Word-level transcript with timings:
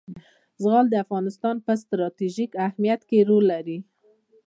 زغال 0.61 0.85
د 0.89 0.95
افغانستان 1.05 1.55
په 1.65 1.71
ستراتیژیک 1.83 2.51
اهمیت 2.67 3.01
کې 3.09 3.19
رول 3.29 3.43
لري. 3.53 3.77